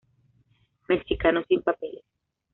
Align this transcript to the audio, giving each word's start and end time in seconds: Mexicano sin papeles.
Mexicano 0.87 1.43
sin 1.47 1.61
papeles. 1.61 2.03